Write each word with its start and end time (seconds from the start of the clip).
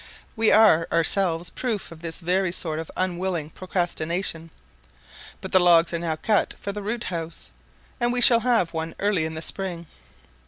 We 0.35 0.49
are 0.51 0.87
ourselves 0.91 1.51
proof 1.51 1.91
of 1.91 2.01
this 2.01 2.21
very 2.21 2.51
sort 2.51 2.79
of 2.79 2.89
unwilling 2.97 3.51
procrastination; 3.51 4.49
but 5.41 5.51
the 5.51 5.59
logs 5.59 5.93
are 5.93 5.99
now 5.99 6.15
cut 6.15 6.55
for 6.59 6.71
the 6.71 6.81
root 6.81 7.03
house, 7.03 7.51
and 7.99 8.11
we 8.11 8.19
shall 8.19 8.39
have 8.39 8.73
one 8.73 8.95
early 8.99 9.25
in 9.25 9.35
the 9.35 9.43
spring. 9.43 9.85